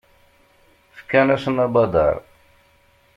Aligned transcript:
Fkan-asen 0.97 1.57
abadaṛ. 1.65 2.15